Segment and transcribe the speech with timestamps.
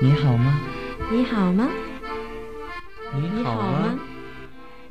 [0.00, 0.60] 你好吗？
[1.10, 1.68] 你好吗？
[3.12, 3.98] 你好吗？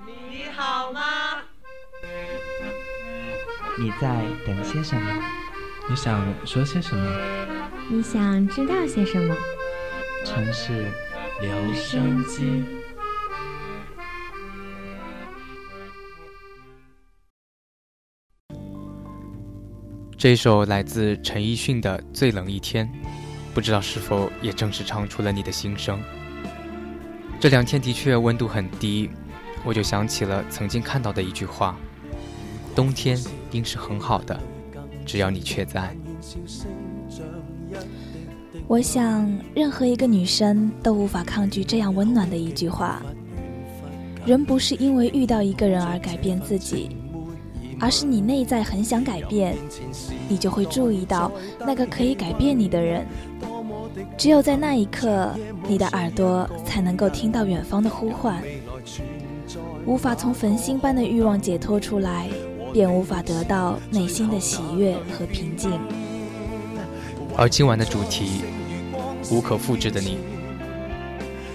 [0.06, 1.02] 你好吗？
[3.80, 5.24] 你在等些什么？
[5.90, 7.10] 你想说些什么？
[7.90, 9.34] 你想知道些什么？
[10.26, 10.92] 城市
[11.40, 12.66] 留声机。
[20.18, 22.86] 这首来自陈奕迅的《最冷一天》。
[23.58, 26.00] 不知道是否也正是唱出了你的心声。
[27.40, 29.10] 这两天的确温度很低，
[29.66, 31.76] 我就想起了曾经看到的一句话：
[32.76, 34.40] 冬天应是很好的，
[35.08, 35.92] 只要你却在。
[38.68, 43.02] 我想，任何一个女生都无法抗拒这样温暖的一句话。
[44.24, 46.96] 人不是因为遇到一个人而改变自己，
[47.80, 49.56] 而是你内在很想改变，
[50.28, 53.06] 你就会注意到那个可以改变你的人。
[54.18, 55.32] 只有在那一刻，
[55.68, 58.42] 你的耳朵才能够听到远方的呼唤。
[59.86, 62.28] 无法从焚心般的欲望解脱出来，
[62.74, 65.72] 便无法得到内心的喜悦和平静。
[67.36, 68.42] 而今晚的主题，
[69.32, 70.18] 无可复制的你。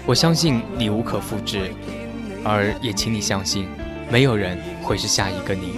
[0.05, 1.71] 我相信你无可复制，
[2.43, 3.67] 而也请你相信，
[4.09, 5.73] 没有人会是下一个你。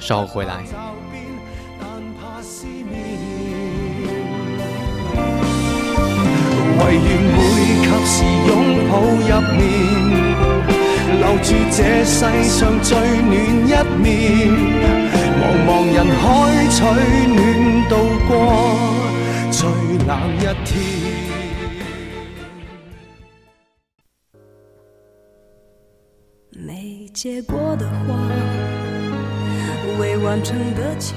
[0.00, 0.64] 稍后回来。
[6.82, 7.04] 唯愿
[7.36, 7.38] 每
[7.84, 8.12] 及时
[8.48, 8.50] 拥
[8.88, 9.60] 抱入眠，
[11.20, 13.30] 留住这世上最暖
[13.68, 13.70] 一
[14.00, 14.08] 面。
[15.40, 16.22] 茫茫人海
[16.70, 16.76] 取
[17.28, 17.38] 暖，
[17.88, 17.92] 度
[18.26, 18.30] 过
[19.50, 19.58] 最
[20.06, 20.68] 冷一天。
[26.52, 28.08] 没结果的花，
[30.00, 31.14] 未完成的牵。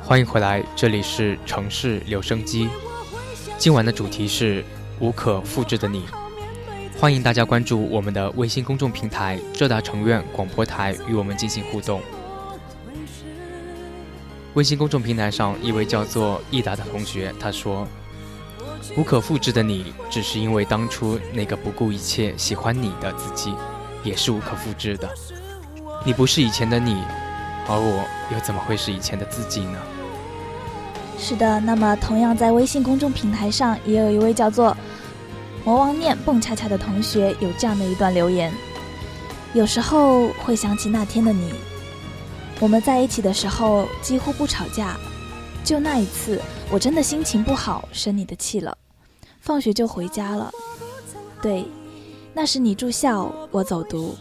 [0.00, 2.68] 欢迎回来，这里是城市留声机。
[3.58, 4.64] 今晚的主题是
[5.00, 6.04] 无可复制的你。
[6.96, 12.00] 欢迎大家关注我们的微信公众平台“浙大城院广播台”，与我们进行互动。
[14.54, 17.84] 微信公众平台上一位叫做益达的同学他说
[18.96, 23.52] ：“无可复制的你，只是因为当初那个不顾一切喜欢你的自己，
[24.04, 25.08] 也是无可复制的。”
[26.06, 27.02] 你不是以前的你，
[27.66, 29.78] 而我又怎么会是以前的自己呢？
[31.18, 34.76] 是的，那么同样在微信公众平台上，也有一位叫做
[35.64, 38.52] “魔王念蹦恰恰”的同学有这样的一段留言：
[39.54, 41.52] 有时候会想起那天的你，
[42.60, 44.96] 我们在一起的时候几乎不吵架，
[45.64, 46.38] 就那一次，
[46.70, 48.76] 我真的心情不好，生你的气了，
[49.44, 50.50] 放学就回家了。
[51.42, 51.66] 对，
[52.32, 54.16] 那时你住校，我走读。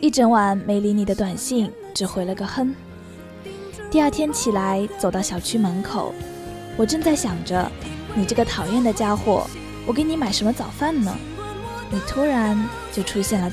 [0.00, 2.72] 一整晚没理你的短信，只回了个哼。
[3.90, 6.14] 第二天起来，走到小区门口，
[6.76, 7.68] 我正在想着，
[8.14, 9.44] 你这个讨厌的家伙，
[9.88, 11.12] 我给你买什么早饭呢？
[11.90, 12.56] 你突然
[12.92, 13.50] 就出现了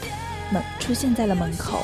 [0.54, 1.80] 门，出现在了门口。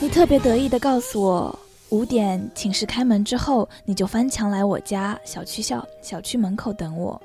[0.00, 1.58] 你特别得意地告诉我，
[1.90, 7.22] 五点寝室开门之后，你就翻墙来我家小区校小区门口等我。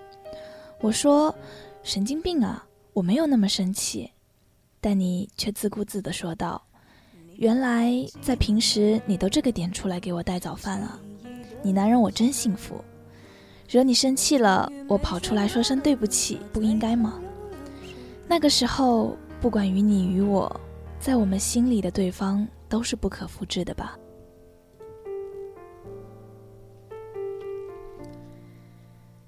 [0.84, 1.34] 我说，
[1.82, 2.62] 神经病啊，
[2.92, 4.12] 我没有那么生气。
[4.82, 6.62] 但你却自顾自地说道
[7.40, 7.90] ：“原来
[8.22, 11.00] 在平时你都这个点出来给我带早饭了，
[11.62, 12.84] 你男人我真幸福。
[13.70, 17.18] 惹你生气了，我跑出来说声对不起，不应该吗？
[18.28, 20.54] 那个时候，不管于你与我，
[21.00, 23.98] 在我们心里的对方都是不可复制的吧？”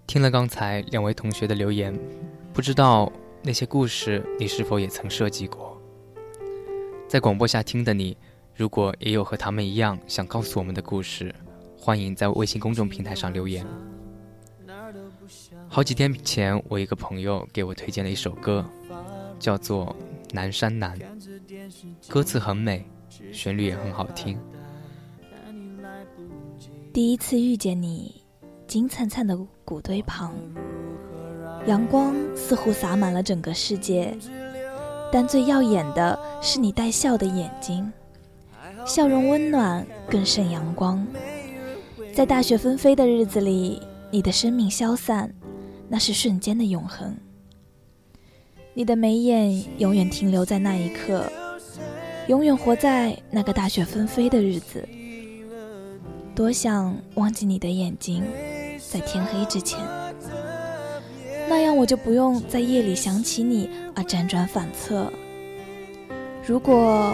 [0.07, 1.97] 听了刚才两位同学的留言，
[2.53, 3.11] 不知道。
[3.47, 5.79] 那些故事，你是否也曾设计过？
[7.07, 8.17] 在广播下听的你，
[8.55, 11.33] 如果也有和他们一样想告诉我们的故事，
[11.77, 13.63] 欢迎在微信公众平台上留言。
[15.67, 18.67] 好几天前，我一个朋友给我推荐了一首歌，
[19.37, 19.95] 叫做
[20.33, 20.97] 《南山南》，
[22.09, 22.83] 歌词很美，
[23.31, 24.39] 旋律也很好听。
[26.91, 28.24] 第一次遇见你，
[28.67, 30.33] 金灿灿的谷堆旁。
[31.67, 34.15] 阳光似乎洒满了整个世界，
[35.11, 37.91] 但最耀眼的是你带笑的眼睛，
[38.85, 41.05] 笑容温暖更胜阳光。
[42.13, 43.81] 在大雪纷飞的日子里，
[44.11, 45.33] 你的生命消散，
[45.89, 47.15] 那是瞬间的永恒。
[48.73, 51.31] 你的眉眼永远停留在那一刻，
[52.27, 54.87] 永远活在那个大雪纷飞的日子。
[56.35, 58.21] 多想忘记你的眼睛，
[58.95, 59.77] 在天黑之前。
[61.49, 65.11] 那样我就不用在夜里想起你而辗转反侧。
[66.47, 67.13] 如果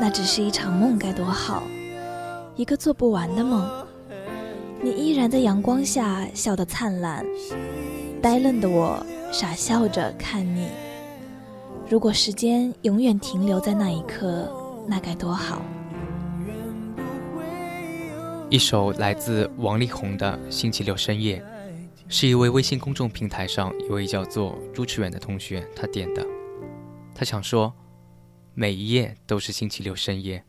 [0.00, 1.62] 那只是一场梦，该多好！
[2.56, 3.70] 一个做不完的梦。
[4.82, 7.24] 你依然在阳光下笑得灿烂，
[8.20, 8.98] 呆愣的我
[9.30, 10.66] 傻笑着看你。
[11.88, 14.52] 如果时间永远停留在那一刻，
[14.84, 15.62] 那该多好。
[18.50, 21.38] 一首来自王力宏的《星期六深夜》，
[22.08, 26.26] 是一位微信公众平台上一位叫做朱驰远的同学他点的。
[27.14, 27.72] 他想说，
[28.52, 30.42] 每一夜都是星期六深夜。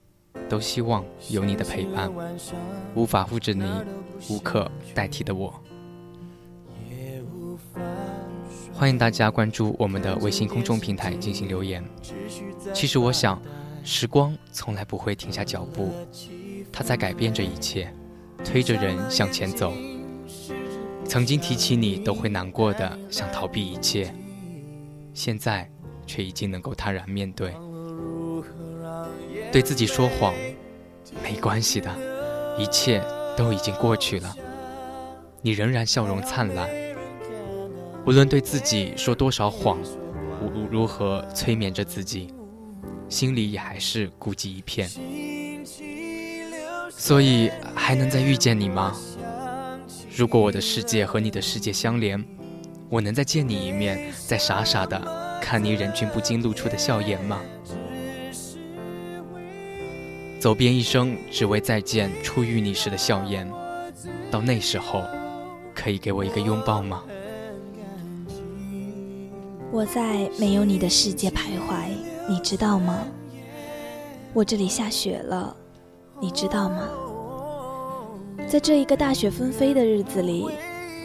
[0.50, 2.12] 都希望有你的陪伴，
[2.96, 3.64] 无法复制你，
[4.30, 5.54] 无可代替的我。
[8.74, 11.84] 欢迎大家关注我们的微信公众平台进行留言。
[12.74, 13.42] 其实我想，
[13.84, 15.94] 时光从来不会停下脚步，
[16.72, 17.94] 他在改变着一切，
[18.44, 19.74] 推着人向前走。
[21.06, 24.14] 曾经提起你都会难过的，想逃避一切，
[25.14, 25.70] 现在
[26.06, 27.54] 却已经能够坦然面对。
[29.52, 30.34] 对自己说谎，
[31.22, 31.94] 没关系的，
[32.58, 33.04] 一切
[33.36, 34.34] 都已经过去了。
[35.42, 36.70] 你仍然笑容灿烂。
[38.06, 39.78] 无论对自己说多少谎，
[40.42, 42.34] 无如何催眠着自己，
[43.10, 44.90] 心里也还是孤寂一片。
[47.02, 48.96] 所以还能再遇见你吗？
[50.16, 52.24] 如果我的世界和你的世界相连，
[52.90, 57.42] 我能再见你一面，再傻傻的看你忍俊不禁露出的笑颜吗？
[60.40, 63.52] 走遍一生，只为再见初遇你时的笑颜。
[64.30, 65.04] 到那时候，
[65.74, 67.02] 可以给我一个拥抱吗？
[69.72, 71.88] 我在没有你的世界徘徊，
[72.30, 73.08] 你知道吗？
[74.34, 75.56] 我这里下雪了，
[76.22, 76.88] 你知道吗？
[78.48, 80.48] 在这一个大雪纷飞的日子里，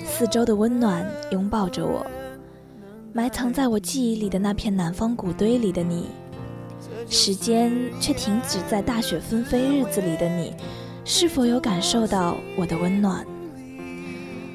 [0.04, 2.04] 四周的温暖拥抱着我，
[3.14, 6.10] 埋藏在我记忆里的那片南方谷堆里的你。
[7.08, 10.54] 时间却停止在大雪纷飞日子里的你，
[11.04, 13.24] 是否有感受到我的温暖？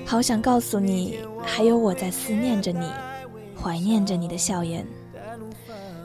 [0.05, 2.85] 好想告诉你，还有我在思念着你，
[3.59, 4.85] 怀念着你的笑颜。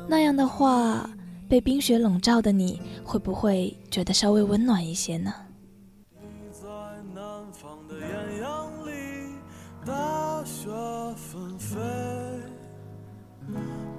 [0.09, 1.11] 那样的话，
[1.49, 5.33] 被冰雪笼罩的你会不会觉得稍微温暖一些呢？
[6.21, 6.69] 你在
[7.15, 8.91] 南方的艳阳里
[9.85, 10.69] 大雪
[11.17, 11.77] 纷飞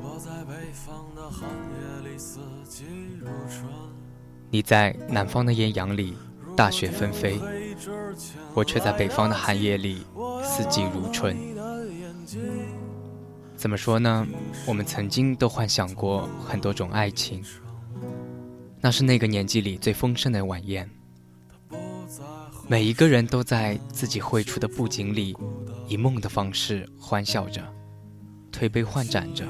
[0.01, 2.83] 我在北方的寒夜里四季
[3.19, 3.65] 如春
[4.49, 6.15] 你在南方的艳阳里
[6.55, 7.39] 大雪纷飞
[8.53, 10.05] 我却在北方的寒夜里
[10.43, 11.37] 四季如春。
[13.57, 14.25] 怎么说呢？
[14.67, 17.43] 我们曾经都幻想过很多种爱情，
[18.79, 20.87] 那是那个年纪里最丰盛的晚宴。
[22.67, 25.35] 每一个人都在自己绘出的布景里，
[25.87, 27.63] 以梦的方式欢笑着，
[28.51, 29.43] 推杯换盏着。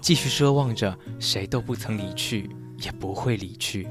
[0.00, 2.48] 继续奢望着，谁都不曾离去，
[2.78, 3.88] 也不会离去。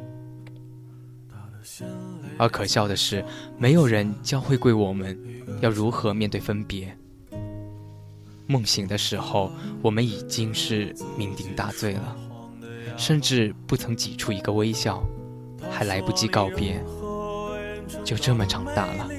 [2.38, 3.24] 而可笑的是，
[3.58, 5.20] 没有人教会过我们，
[5.60, 6.98] 要如何面对分别。
[8.48, 9.52] 梦醒的时候，
[9.82, 12.16] 我们已经是酩酊大醉了，
[12.98, 15.04] 甚至不曾挤出一个微笑，
[15.70, 16.84] 还来不及告别，
[18.04, 19.10] 就这么长大了。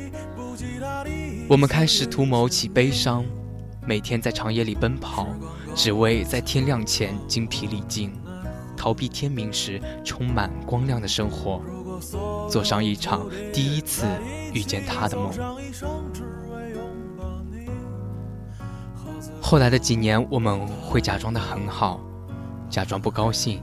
[1.49, 3.25] 我们开始图谋起悲伤，
[3.87, 5.29] 每天在长夜里奔跑。
[5.75, 8.11] 只为在天亮前精疲力尽，
[8.77, 11.63] 逃避天明时充满光亮的生活，
[12.51, 14.05] 做上一场第一次
[14.53, 15.33] 遇见他的梦。
[19.51, 21.99] 后来的几年，我们会假装的很好，
[22.69, 23.63] 假装不高兴，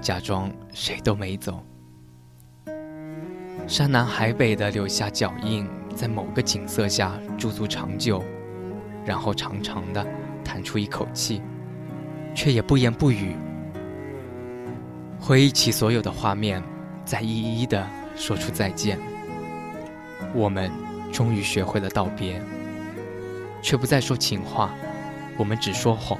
[0.00, 1.62] 假装谁都没走，
[3.66, 8.24] 山南海北的留下脚印，在某个景色下驻足长久，
[9.04, 10.02] 然后长长的。
[10.42, 11.42] 叹出一口气，
[12.34, 13.36] 却也不言不语。
[15.20, 16.62] 回忆起所有的画面，
[17.04, 18.98] 再一一的说出再见。
[20.32, 20.70] 我们
[21.12, 22.40] 终于学会了道别，
[23.60, 24.70] 却不再说情话，
[25.38, 26.18] 我们只说谎。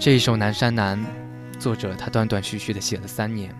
[0.00, 0.98] 这一首《南山南》，
[1.58, 3.54] 作者他断断续续的写了三年，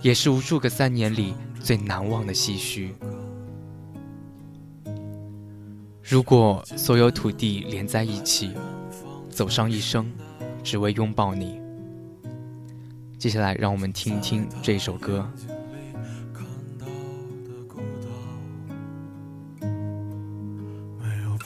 [0.00, 2.94] 也是无数个三年里最难忘的唏嘘。
[6.02, 8.54] 如果所有土地连在一起，
[9.28, 10.10] 走上一生，
[10.62, 11.60] 只为拥抱你。
[13.18, 15.28] 接下来，让我们听一听这首歌。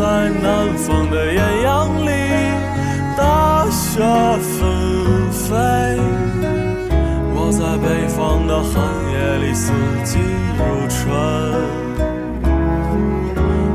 [0.00, 2.10] 在南方的艳阳里，
[3.18, 4.00] 大雪
[4.40, 5.52] 纷飞；
[7.34, 8.72] 我在北方的寒
[9.12, 9.14] 夜
[9.44, 9.70] 里，四
[10.02, 10.18] 季
[10.56, 10.96] 如春。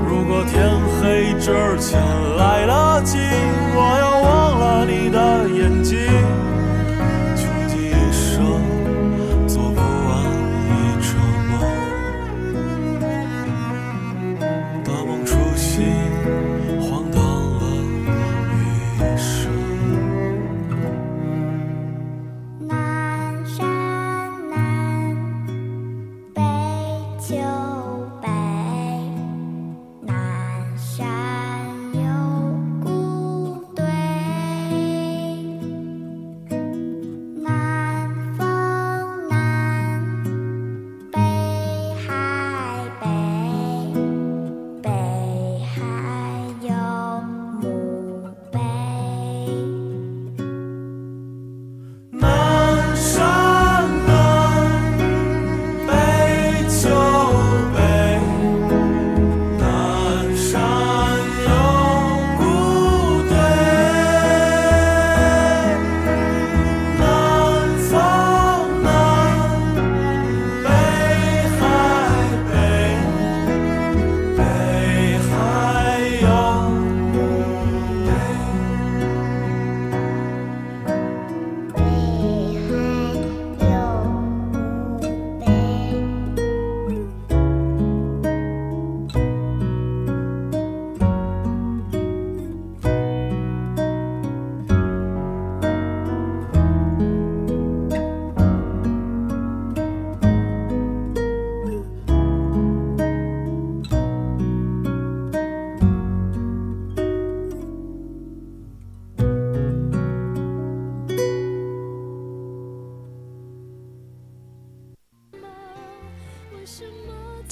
[0.09, 0.55] 如果天
[0.97, 1.45] 黑之
[1.79, 2.01] 前
[2.39, 3.19] 来得及，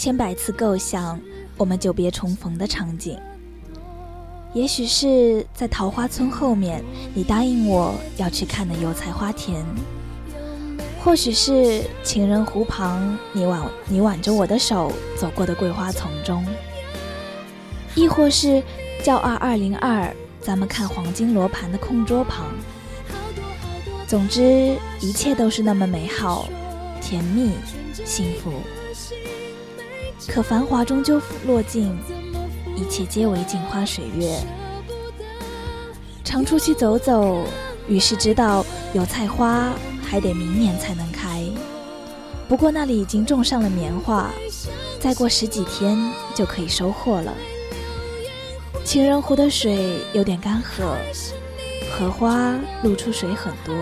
[0.04, 1.18] 千百次构想，
[1.56, 3.18] 我们久别重逢的场景。
[4.54, 6.84] 也许是在桃花村后面，
[7.14, 9.64] 你答应我要去看的油菜花田；
[11.02, 16.44] 或许是情人湖旁，你挽你挽着我的手走过的桂花丛中；
[17.96, 18.62] 亦或是
[19.02, 22.48] 叫二二零二，咱们看黄金罗盘的空桌旁。
[24.06, 26.50] 总之，一切都是那么美好、
[27.00, 27.52] 甜蜜、
[28.04, 28.52] 幸福。
[30.28, 31.96] 可繁华终究落尽，
[32.76, 34.40] 一切皆为镜花水月。
[36.24, 37.44] 常出去走走，
[37.88, 41.44] 于是知道油菜花还得明年才能开。
[42.48, 44.32] 不过那里已经种上了棉花，
[45.00, 45.98] 再过十几天
[46.34, 47.34] 就可以收获了。
[48.84, 50.96] 情人湖的水有点干涸，
[51.92, 53.76] 荷花露出水很多。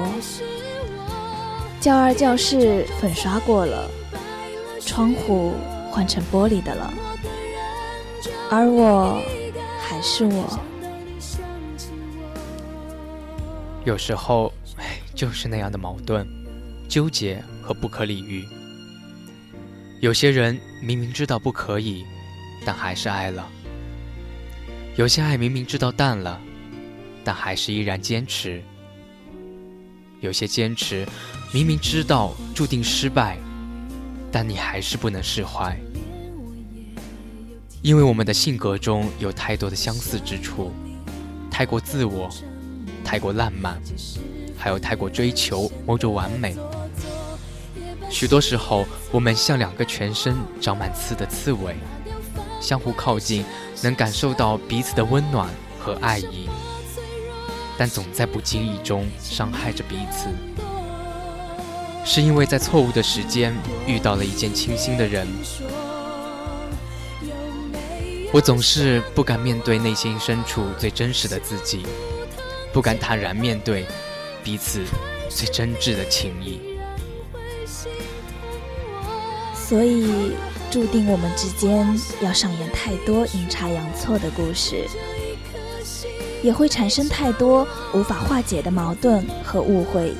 [1.79, 3.89] 教二教室粉刷过了，
[4.85, 5.53] 窗户。
[5.91, 6.91] 换成玻璃的了，
[8.49, 9.21] 而我
[9.81, 10.59] 还是我。
[13.83, 16.25] 有时候，哎就是那样的矛盾、
[16.87, 18.47] 纠结和不可理喻。
[19.99, 22.05] 有些人明明知道不可以，
[22.65, 23.43] 但还是爱了；
[24.95, 26.39] 有些爱明明知道淡了，
[27.23, 28.61] 但还是依然坚持；
[30.21, 31.05] 有些坚持
[31.51, 33.37] 明明知道注定失败。
[34.31, 35.77] 但你还是不能释怀，
[37.81, 40.71] 因为我们的性格中有太多的相似之处，
[41.49, 42.29] 太过自我，
[43.03, 43.77] 太过浪漫，
[44.57, 46.55] 还有太过追求某种完美。
[48.09, 51.75] 许多时候，我们像两个全身长满刺的刺猬，
[52.61, 53.43] 相互靠近，
[53.81, 56.47] 能感受到彼此的温暖和爱意，
[57.77, 60.27] 但总在不经意中伤害着彼此。
[62.03, 63.55] 是因为在错误的时间
[63.87, 65.27] 遇到了一见倾心的人，
[68.33, 71.85] 我总是不敢面对内心深处最真实的自己，
[72.73, 73.85] 不敢坦然面对
[74.43, 74.83] 彼此
[75.29, 76.59] 最真挚的情谊，
[79.55, 80.33] 所以
[80.69, 81.87] 注定我们之间
[82.21, 84.85] 要上演太多阴差阳错的故事，
[86.43, 90.13] 也会产生太多无法化解的矛盾和误会。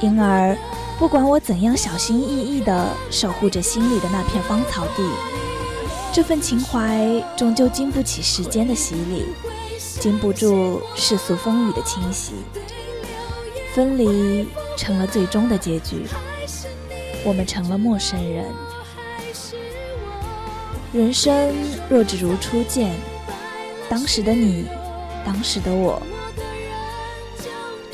[0.00, 0.56] 因而，
[0.98, 5.02] 不管我怎样小心翼翼地守护着心里的那片芳草地，
[6.12, 9.26] 这份情怀终究经不起时间的洗礼，
[10.00, 12.32] 经不住世俗风雨的侵袭，
[13.74, 16.06] 分离成了最终的结局。
[17.24, 18.44] 我们成了陌生人。
[20.92, 21.52] 人生
[21.90, 22.94] 若只如初见，
[23.88, 24.66] 当时的你，
[25.26, 26.00] 当时的我，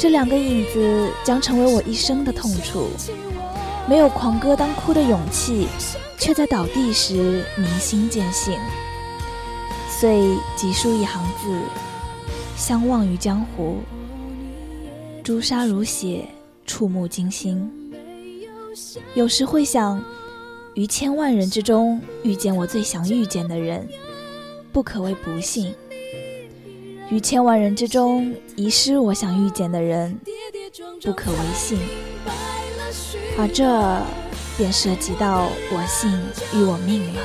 [0.04, 2.90] 这两个影子将成为我一生的痛楚。
[3.88, 5.66] 没有狂歌当哭的勇气，
[6.18, 8.58] 却在倒地时明心见性。
[9.88, 11.58] 遂急书一行字：
[12.54, 13.78] 相忘于江湖。
[15.23, 16.26] 朱砂如血，
[16.66, 17.66] 触目惊心。
[19.14, 20.04] 有时会想，
[20.75, 23.88] 于千万人之中遇见我最想遇见的人，
[24.70, 25.73] 不可谓不幸；
[27.11, 30.18] 于千万人之中遗失我想遇见的人，
[31.02, 31.78] 不可为信。
[33.38, 33.64] 而这
[34.56, 36.11] 便涉及到我姓
[36.58, 37.20] 与我命了。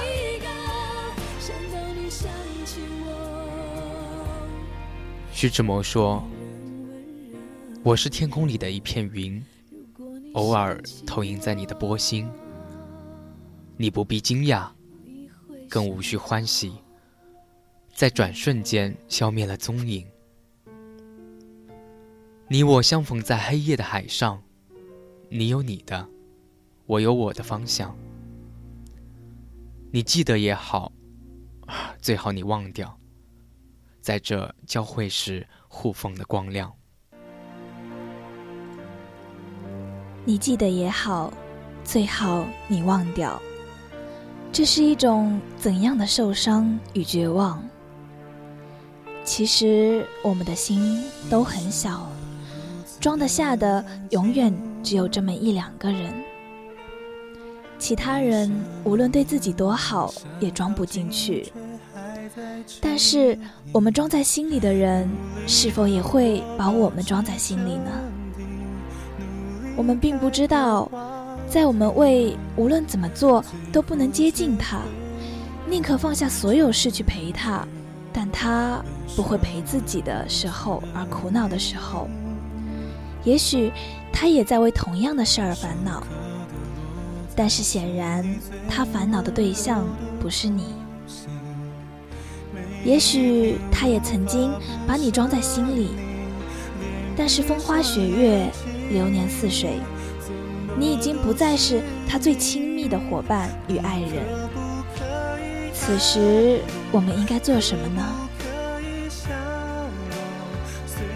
[5.32, 6.22] 徐志摩说
[7.82, 9.42] ：“我是天空里的一片云，
[10.34, 12.30] 偶尔投影在你的波心。
[13.78, 14.68] 你不必惊讶，
[15.70, 16.74] 更无需欢喜，
[18.00, 20.08] 在转瞬间消灭了踪影。
[22.48, 24.42] 你我相逢在黑夜的海上。”
[25.30, 26.08] 你有你的，
[26.86, 27.94] 我有我的方向。
[29.92, 30.94] 你记得也好，
[32.00, 32.98] 最好你忘掉，
[34.00, 36.74] 在这交汇时互放的光亮。
[40.24, 41.34] 你记得也好，
[41.84, 43.42] 最好你忘掉，
[44.54, 47.62] 这是一种怎样的受伤与绝望？
[49.30, 52.10] 其实我们的心都很小，
[53.00, 54.52] 装得下的永远。
[54.82, 56.12] 只有这么一两个人，
[57.78, 58.52] 其他人
[58.84, 61.52] 无论对自己多好，也装不进去。
[62.82, 63.38] 但是，
[63.72, 65.08] 我们装在心里的人，
[65.46, 67.92] 是否也会把我们装在心里呢？
[69.78, 70.90] 我们并不知道，
[71.48, 74.80] 在我们为无论怎么做都不能接近他，
[75.70, 77.68] 宁可放下所有事去陪他，
[78.12, 78.84] 但他
[79.16, 82.10] 不会陪自己的时候而苦恼的时候，
[83.24, 83.72] 也许。
[84.12, 86.04] 他也在为同样的事儿烦恼，
[87.36, 88.26] 但是显然
[88.68, 89.86] 他烦恼的对象
[90.20, 90.74] 不是你。
[92.84, 94.52] 也许他也曾经
[94.88, 95.92] 把你装在心里，
[97.16, 98.52] 但是风花雪月，
[98.90, 99.80] 流年似水，
[100.78, 104.26] 你已经不再是他最亲密的伙伴与爱人。
[105.90, 108.06] 此时我们应该做什么呢？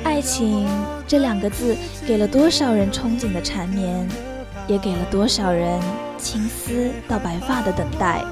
[0.03, 0.67] 爱情
[1.07, 4.09] 这两个字，给了多少人憧憬的缠绵，
[4.65, 5.79] 也给了多少人
[6.17, 8.25] 青丝到白发的等待。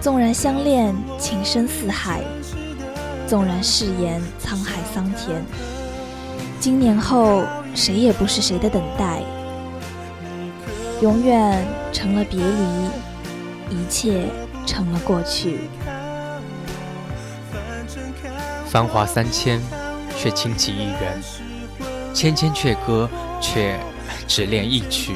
[0.00, 2.20] 纵然相恋情深似海，
[3.26, 5.44] 纵然誓言沧海桑田，
[6.60, 7.42] 经年后
[7.74, 9.20] 谁也不是谁的等待，
[11.00, 11.60] 永远
[11.92, 14.26] 成了别离，一切
[14.66, 15.68] 成了过去。
[18.66, 19.60] 繁华三千。
[20.14, 21.20] 却倾其一人，
[22.14, 23.76] 千千阙歌，却
[24.28, 25.14] 只恋一曲。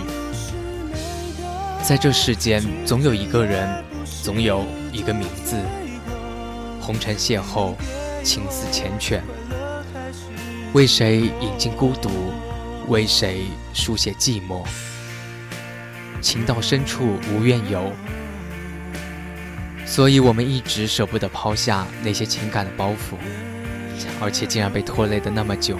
[1.81, 3.85] 在这世间，总有一个人，
[4.25, 5.57] 总有一个名字。
[6.81, 7.75] 红尘邂逅，
[8.25, 9.21] 情似缱绻。
[10.73, 12.11] 为谁饮尽孤独？
[12.89, 14.65] 为谁书写寂寞？
[16.21, 17.93] 情到深处无怨尤。
[19.87, 23.17] 所以我们一直舍不得抛下那些情感的包袱。
[24.21, 25.79] 而且竟然被拖累的那么久，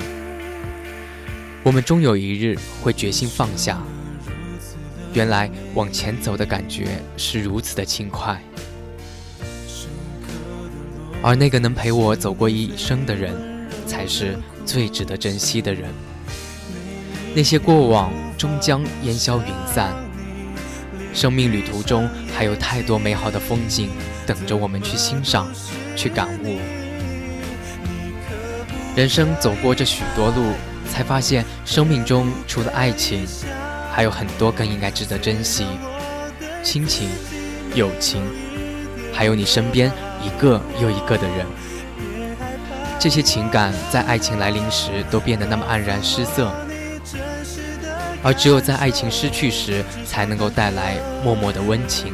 [1.63, 3.83] 我们终有一日会决心放下。
[5.13, 8.39] 原来往前走的感觉是如此的轻快，
[11.23, 13.35] 而那个能陪我走过一生的人，
[13.87, 15.91] 才是最值得珍惜的人。
[17.35, 19.95] 那些过往终将烟消云散，
[21.17, 23.89] 生命旅途中还有太多美好的风景
[24.27, 25.49] 等着我们去欣赏，
[25.97, 26.59] 去感悟。
[28.95, 30.53] 人生走过这许多路，
[30.93, 33.27] 才发现生命中除了爱情，
[33.91, 35.65] 还有很多更应该值得珍惜：
[36.63, 37.09] 亲情、
[37.75, 38.23] 友情，
[39.11, 39.91] 还有你身边
[40.23, 41.47] 一个又一个的人。
[42.99, 46.53] 这些情感在爱情来临时都变得那么黯然失色，
[48.23, 52.13] 而只有在爱情失去时，才能够带来默默的温情。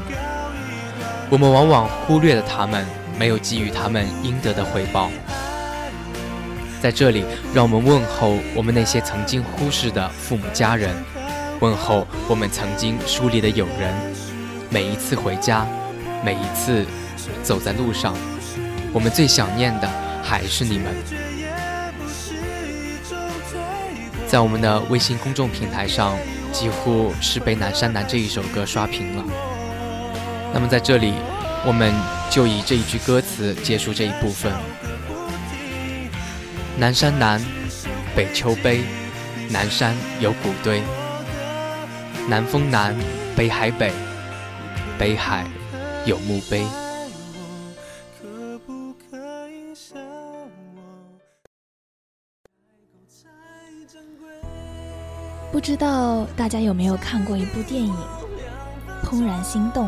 [1.31, 2.87] 我们往往忽略了他们，
[3.19, 5.11] 没有给予他们应得的回报。
[6.81, 10.95] 在这里，让我们问候我们那些曾经忽视的父母家人，
[11.61, 13.95] 问候我们曾经疏离的友人。
[14.69, 15.67] 每一次回家，
[16.25, 16.85] 每一次
[17.43, 18.15] 走在路上，
[18.93, 19.89] 我们最想念的
[20.23, 21.32] 还是你们。
[24.33, 26.17] 在我们的微信公众平台上，
[26.53, 29.23] 几乎是被《南山南》这一首歌刷屏了。
[30.55, 31.13] 那么在这里，
[31.67, 31.93] 我们
[32.31, 34.51] 就以这一句歌词结束这一部分：
[36.79, 37.45] 南山南，
[38.17, 38.81] 北丘碑，
[39.51, 40.81] 南山有古堆。
[42.27, 42.97] 南风南，
[43.37, 43.93] 北海北，
[44.99, 45.45] 北海
[46.07, 46.65] 有墓碑。
[55.53, 57.95] 不知道大家有没有看过一部电影
[59.07, 59.87] 《怦然心动》？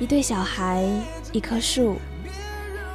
[0.00, 0.88] 一对小孩，
[1.30, 1.96] 一棵树，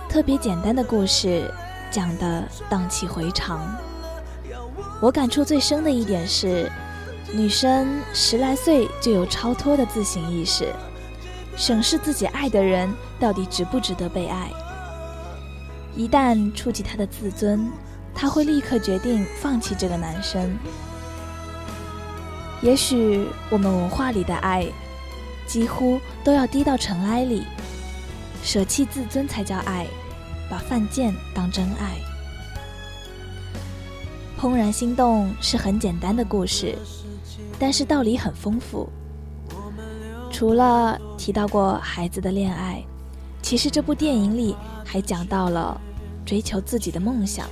[0.09, 1.47] 特别简单的故事，
[1.91, 3.77] 讲的荡气回肠。
[4.99, 6.67] 我感触最深的一点是，
[7.31, 10.73] 女生十来岁就有超脱的自省意识，
[11.55, 14.49] 审视自己爱的人到底值不值得被爱。
[15.95, 17.71] 一旦触及她的自尊，
[18.13, 20.58] 她会立刻决定放弃这个男生。
[22.62, 24.65] 也许我们文化里的爱，
[25.47, 27.43] 几乎都要低到尘埃里，
[28.43, 29.88] 舍弃自尊才叫爱，
[30.50, 31.97] 把犯贱当真爱。
[34.39, 36.76] 怦然心动是很简单的故事，
[37.60, 38.89] 但是道理很丰富。
[40.32, 42.84] 除了提到过孩子的恋爱，
[43.41, 45.80] 其实这部电影里还讲到了
[46.26, 47.47] 追求自己的梦想、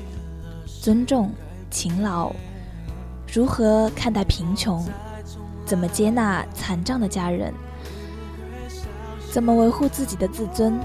[0.81, 1.29] 尊重、
[1.69, 2.33] 勤劳、
[3.27, 4.87] 如何看待贫穷、
[5.65, 7.53] 怎么接纳残障的家人、
[9.29, 10.79] 怎么维护自己的自尊。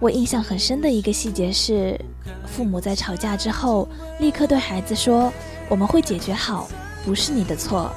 [0.00, 2.00] 我印象很深的一个细节是，
[2.46, 3.86] 父母在吵架之后，
[4.18, 5.30] 立刻对孩子说
[5.68, 6.66] ：“我们会解决好，
[7.04, 7.92] 不是你的错。”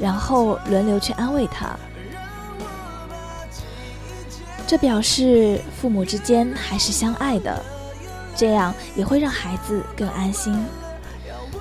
[0.00, 1.76] 然后轮流去安慰他。
[4.66, 7.62] 这表示父母之间还是相爱的，
[8.38, 10.64] 这样也会让孩子更安心。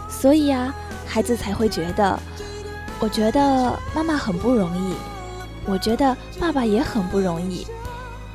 [0.07, 0.73] 所以啊，
[1.07, 2.19] 孩子才会觉得，
[2.99, 4.93] 我觉得妈妈很不容易，
[5.65, 7.65] 我觉得爸爸也很不容易。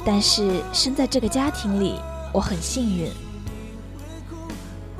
[0.04, 2.00] 但是生在这个家庭里，
[2.32, 3.08] 我很幸运。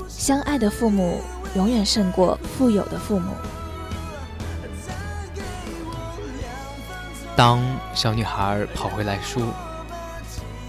[0.07, 1.19] 相爱的父母
[1.55, 3.33] 永远胜过富有的父母。
[7.35, 7.59] 当
[7.93, 9.43] 小女孩跑回来说：“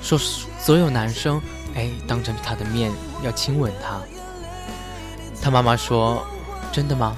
[0.03, 1.41] 说所有男生，
[1.75, 4.01] 哎，当着她的面要亲吻她。”
[5.43, 6.27] 她妈妈说
[6.73, 7.17] ：“真的吗？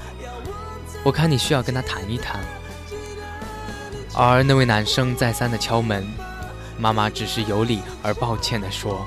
[1.03, 2.41] 我看你需要跟他谈一谈。”
[4.13, 6.05] 而那位男生再三的敲门。
[6.79, 9.03] 妈妈只是有理而抱歉地说：“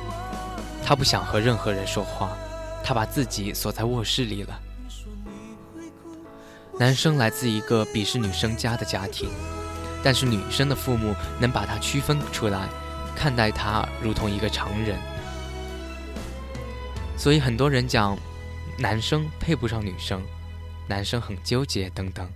[0.85, 2.31] 她不想和任何人说话，
[2.83, 4.59] 她把自己锁在卧室里了。”
[6.79, 9.31] 男生来自一个鄙视女生家的家庭，
[10.03, 12.69] 但是女生的父母能把他区分出来，
[13.15, 14.99] 看待他如同一个常人。
[17.21, 18.19] 所以很多人讲，
[18.79, 20.21] 男生配不上女生，
[20.89, 22.27] 男生很纠结等等。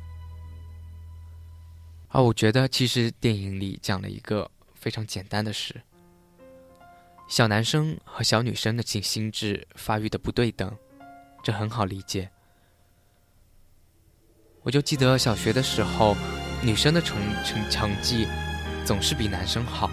[2.10, 4.48] 而我觉得，其实电影里讲了一个。
[4.74, 5.80] 非常简单的事，
[7.26, 10.76] 小男生和小女生的心心智发育的不对等，
[11.42, 12.28] 这很好理解。
[14.60, 16.14] 我就记得小学的时候，
[16.62, 18.28] 女生的成成成绩
[18.84, 19.90] 总是比男生好，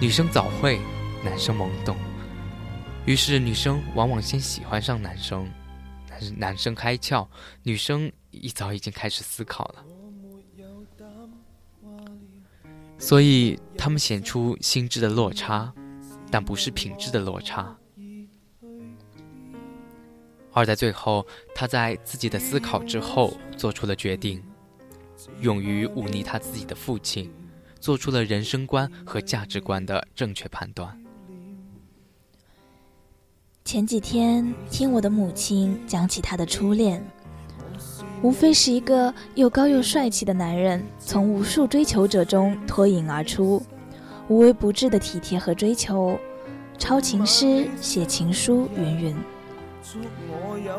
[0.00, 0.80] 女生早会，
[1.24, 1.96] 男生懵懂，
[3.08, 5.50] 于是女生往往先喜欢上男生，
[6.06, 7.26] 但是男生开窍，
[7.62, 9.84] 女生一早已经开始思考了。
[12.98, 15.72] 所以他们显出心智的落差，
[16.30, 17.74] 但不是品质的落差。
[20.52, 24.44] 而在最后，他在自己的思考之后做出了决定，
[25.40, 27.32] 勇于忤逆他自己的父亲，
[27.80, 31.02] 做出了人生观和价值观的正确判断。
[33.68, 37.06] 前几天听我的母亲讲起她的初恋。
[38.22, 43.62] 无非是一个又高又帅气的男人，从无数追求者中脱颖而出，
[44.28, 46.18] 无微不至的体贴和追求，
[46.78, 49.16] 抄情诗、写情书，云云。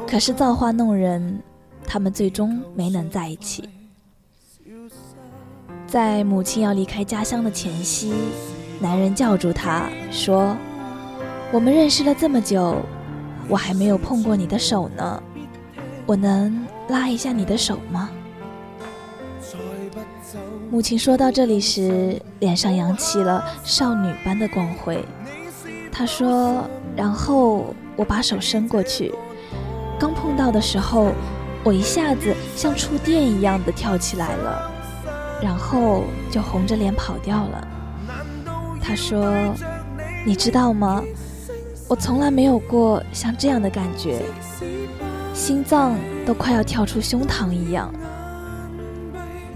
[0.08, 1.43] 可是造化弄人，
[1.86, 3.69] 他们最终没能在一起。
[5.86, 8.12] 在母亲要离开家乡的前夕，
[8.80, 10.58] 男人叫住她说
[11.51, 12.77] ：“我们认识了这么久，
[13.47, 15.23] 我还没有碰过你的手呢，
[16.05, 18.09] 我能？”拉一下你的手吗？
[20.71, 25.05] 母亲说到这里时，脸上扬起了少女般的光辉。
[25.91, 29.13] 她说：“然后我把手伸过去，
[29.99, 31.12] 刚碰到的时候，
[31.63, 34.71] 我一下子像触电一样的跳起来了。
[35.43, 37.67] 然后就红着脸跑掉了。
[38.81, 39.53] 她说
[40.25, 41.03] ：“你知道吗？
[41.89, 44.21] 我从来没有过像这样的感觉，
[45.34, 47.91] 心脏都快要跳出胸膛一样。”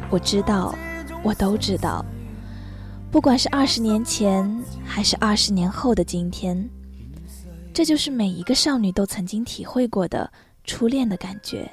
[0.09, 0.73] 我知道，
[1.21, 2.03] 我都知道。
[3.11, 4.51] 不管是二十年前，
[4.83, 6.67] 还是二十年后的今天，
[7.71, 10.27] 这就是每一个少女都曾经体会过的
[10.63, 11.69] 初恋的感觉。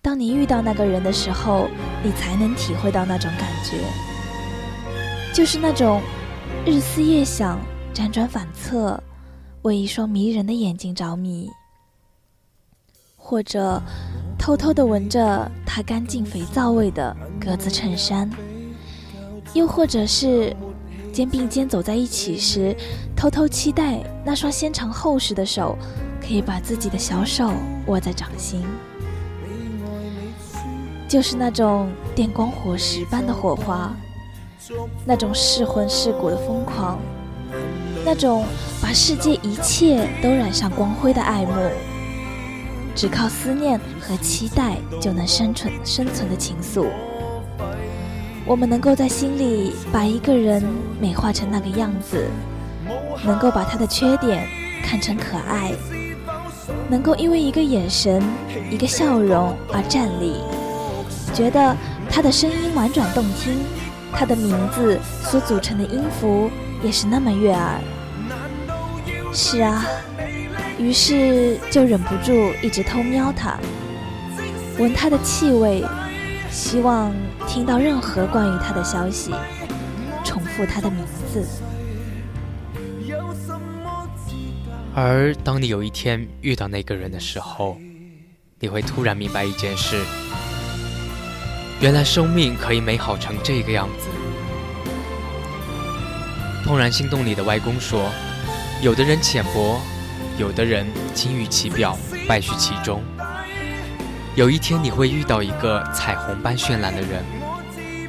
[0.00, 1.68] 当你遇到那个人的时候，
[2.02, 3.76] 你才能体会到那种感觉，
[5.34, 6.00] 就是那种
[6.64, 7.58] 日思夜想、
[7.98, 9.02] 辗转反侧，
[9.62, 11.50] 为一双迷人的眼睛着迷，
[13.16, 13.82] 或者
[14.38, 18.30] 偷偷的闻着他干净肥皂味的格子衬衫，
[19.52, 20.56] 又或者是
[21.12, 22.72] 肩并肩走在一起时，
[23.16, 25.76] 偷偷期待那双纤长厚实的手
[26.22, 27.50] 可以把自己的小手
[27.88, 28.62] 握在掌心。
[31.08, 33.92] 就是那种电光火石般的火花，
[35.04, 37.00] 那种噬魂噬骨的疯狂，
[38.10, 38.42] 那种
[38.80, 41.52] 把世界一切都染上光辉的爱慕，
[42.94, 46.86] 只靠思念和期待就能生存生存的情愫。
[48.46, 50.64] 我们能够在心里把一个人
[50.98, 52.24] 美化成那个样子，
[53.26, 54.48] 能够把他的缺点
[54.82, 55.74] 看成可爱，
[56.88, 58.22] 能够因为一个眼神、
[58.70, 60.36] 一个笑容而站立。
[61.34, 61.76] 觉得
[62.08, 63.58] 他的声音婉转动听，
[64.14, 66.50] 他的名字所组成的音符
[66.82, 67.78] 也是那么悦耳。
[69.32, 69.84] 是啊，
[70.78, 73.58] 于是就忍不住一直偷瞄他，
[74.78, 75.84] 闻他的气味，
[76.50, 77.14] 希望
[77.46, 79.32] 听到任何关于他的消息，
[80.24, 81.46] 重复他的名字。
[84.94, 87.78] 而当你有一天遇到那个人的时候，
[88.58, 90.02] 你会突然明白一件事。
[91.80, 94.08] 原来生命可以美好成这个样子。
[96.66, 98.10] 怦然心动里的外公说
[98.80, 99.80] ：“有的人浅薄，
[100.38, 103.02] 有的人金玉其表，败絮其中。
[104.36, 107.24] 有一天你会遇到一个彩虹般绚烂的人，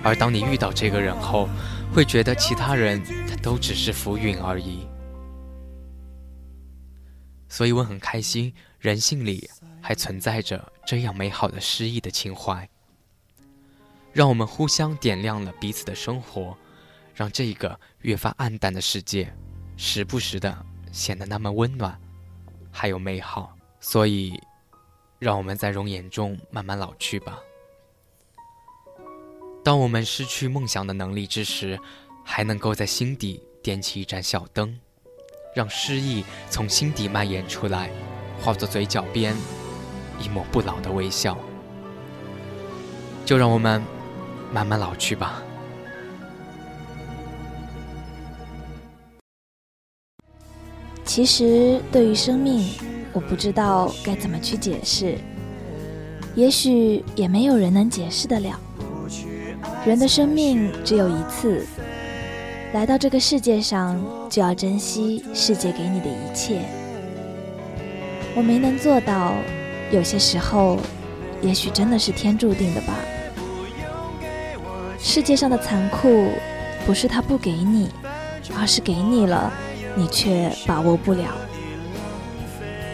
[0.04, 1.50] 而当你遇到这个人后，
[1.92, 4.88] 会觉得其他人他都只是浮云而已。
[7.48, 9.50] 所以我很开心，人性里
[9.82, 12.70] 还存在着这样美好的诗意的情怀。”
[14.14, 16.56] 让我们互相点亮了彼此的生活，
[17.16, 19.34] 让这个越发暗淡的世界，
[19.82, 21.98] 时不时的显得那么温暖，
[22.70, 23.56] 还有美好。
[23.80, 24.38] 所以，
[25.20, 27.40] 让我们在容颜中慢慢老去吧。
[29.64, 31.80] 当我们失去梦想的能力之时，
[32.26, 34.78] 还能够在心底点起一盏小灯，
[35.56, 37.90] 让诗意从心底蔓延出来，
[38.42, 39.34] 化作嘴角边
[40.20, 41.38] 一抹不老的微笑。
[43.26, 43.82] 就让我们。
[44.52, 45.44] 慢慢老去吧。
[51.10, 52.70] 其实，对于生命，
[53.14, 55.18] 我不知道该怎么去解释。
[56.36, 58.60] 也许也没有人能解释得了。
[59.84, 61.66] 人的生命只有一次，
[62.74, 66.62] 来到这个世界上，就要珍惜世界给你的一切。
[68.36, 69.34] 我没能做到，
[69.92, 70.78] 有些时候，
[71.42, 72.94] 也许真的是天注定的吧。
[75.00, 76.30] 世界上的残酷，
[76.86, 77.90] 不是他不给你，
[78.56, 79.52] 而是给你了，
[79.96, 81.26] 你却把握不了。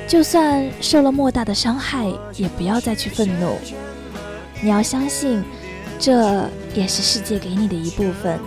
[0.08, 2.06] 就算受了莫大的伤害，
[2.36, 3.58] 也不要再去愤怒。
[4.62, 5.44] 你要相信，
[6.00, 8.40] 这也是世界给你的一部分。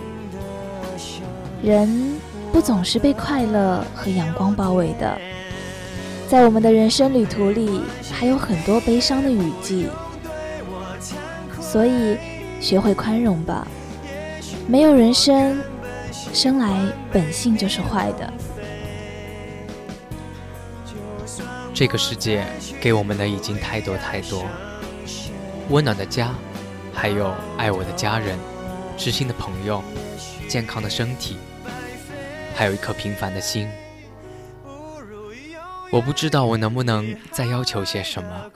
[1.61, 2.17] 人
[2.51, 5.17] 不总是被快乐和阳光包围的，
[6.27, 7.81] 在我们的人生旅途里，
[8.11, 9.87] 还有很多悲伤的雨季。
[11.59, 12.17] 所以。
[12.61, 13.65] 学会宽容吧，
[14.67, 15.57] 没有人生
[16.33, 18.33] 生来本性就是坏的。
[21.73, 22.45] 这个世界
[22.81, 24.45] 给我们的已经太多太多，
[25.69, 26.29] 温暖的家，
[26.93, 28.37] 还有爱我的家人，
[28.97, 29.81] 知心的朋友，
[30.47, 31.37] 健康的身体，
[32.55, 33.69] 还有一颗平凡的心。
[35.91, 38.51] 我不知道我能不能再要求些什么，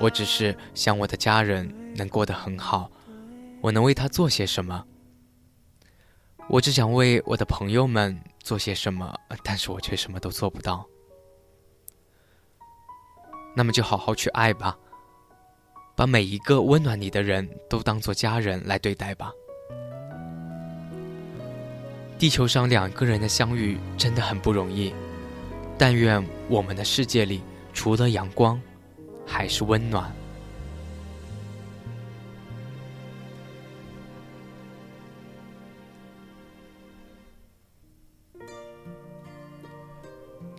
[0.00, 2.90] 我只是想我的家人能过得很好。
[3.62, 4.84] 我能为他做些什么？
[6.48, 10.86] 我只想为我的朋友们做些什么，但是我却什么都做不到。
[13.54, 14.76] 那么就好好去爱吧，
[15.96, 19.32] 把每一个温暖你的人都当做家人来对待吧。
[22.18, 24.94] 地球上两个人的相遇真的很不容易，
[25.76, 28.60] 但愿我们的世界里除了阳光，
[29.26, 30.14] 还是温暖。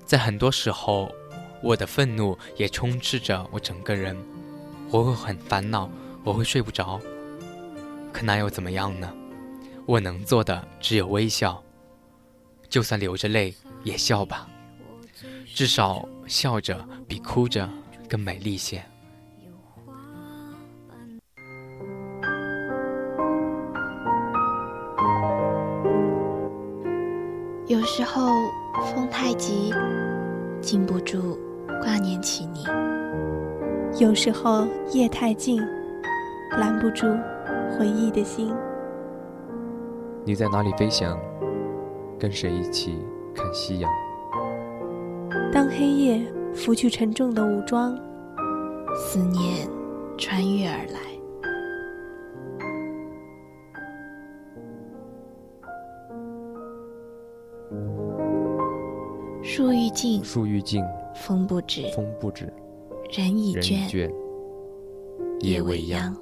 [0.08, 1.14] 在很多时候，
[1.62, 4.16] 我的愤怒也充斥着我整个人，
[4.90, 5.90] 我会很烦恼，
[6.24, 6.98] 我会睡不着。
[8.14, 9.14] 可那又怎么样呢？
[9.86, 11.62] 我能做的只有微笑，
[12.70, 14.48] 就算流着泪也笑吧，
[15.54, 17.70] 至少笑着比哭着
[18.08, 18.82] 更美丽些。
[27.68, 28.32] 有时候
[28.84, 29.74] 风太急，
[30.62, 31.38] 禁不住
[31.82, 32.64] 挂念起你；
[34.00, 35.62] 有时候夜太静，
[36.52, 37.08] 拦不住
[37.78, 38.54] 回忆的心。
[40.24, 41.18] 你在哪里飞翔？
[42.20, 42.98] 跟谁一起
[43.34, 43.92] 看夕阳？
[45.52, 46.22] 当黑夜
[46.54, 47.98] 拂去沉重的武装，
[48.96, 49.68] 思念
[50.18, 51.17] 穿越而来。
[60.24, 60.84] 树欲静，
[61.16, 62.52] 风不止，风不止，
[63.12, 64.12] 人已倦，
[65.42, 66.16] 夜未央。